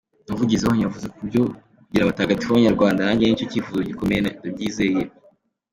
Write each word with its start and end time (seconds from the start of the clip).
Umuvugizi 0.27 0.63
wanyu 0.67 0.83
yavuze 0.87 1.07
kubyo 1.15 1.41
kugira 1.85 2.01
abatagatifu 2.03 2.49
b’abanyarwanda, 2.51 2.99
nanjye 3.03 3.23
nicyo 3.25 3.45
cyifuzo 3.51 3.79
gikomeye, 3.89 4.19
ndabyizeye. 4.21 5.01